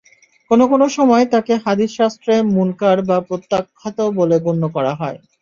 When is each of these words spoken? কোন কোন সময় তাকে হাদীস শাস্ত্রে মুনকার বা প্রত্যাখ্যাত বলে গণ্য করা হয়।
কোন 0.51 0.59
কোন 0.67 0.81
সময় 0.97 1.25
তাকে 1.33 1.53
হাদীস 1.63 1.91
শাস্ত্রে 1.97 2.33
মুনকার 2.53 2.97
বা 3.09 3.17
প্রত্যাখ্যাত 3.27 3.97
বলে 4.17 4.37
গণ্য 4.45 4.63
করা 4.75 4.93
হয়। 4.95 5.17